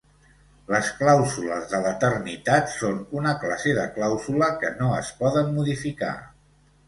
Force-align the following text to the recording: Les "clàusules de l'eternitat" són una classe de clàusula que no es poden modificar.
Les 0.75 0.87
"clàusules 0.99 1.67
de 1.73 1.81
l'eternitat" 1.83 2.71
són 2.77 2.97
una 3.21 3.35
classe 3.45 3.75
de 3.81 3.85
clàusula 3.99 4.47
que 4.63 4.75
no 4.81 4.89
es 5.03 5.15
poden 5.23 5.55
modificar. 5.59 6.13